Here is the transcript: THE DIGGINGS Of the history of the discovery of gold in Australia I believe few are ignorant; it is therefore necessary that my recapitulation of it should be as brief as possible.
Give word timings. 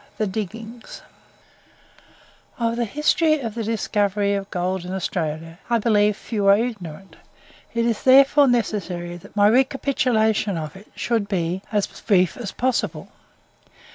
THE 0.17 0.25
DIGGINGS 0.25 1.03
Of 2.57 2.75
the 2.75 2.85
history 2.85 3.39
of 3.39 3.53
the 3.53 3.63
discovery 3.63 4.33
of 4.33 4.49
gold 4.49 4.83
in 4.83 4.93
Australia 4.93 5.59
I 5.69 5.77
believe 5.77 6.17
few 6.17 6.47
are 6.47 6.57
ignorant; 6.57 7.17
it 7.75 7.85
is 7.85 8.01
therefore 8.01 8.47
necessary 8.47 9.15
that 9.17 9.35
my 9.35 9.47
recapitulation 9.47 10.57
of 10.57 10.75
it 10.75 10.91
should 10.95 11.27
be 11.29 11.61
as 11.71 11.85
brief 11.85 12.35
as 12.35 12.51
possible. 12.51 13.09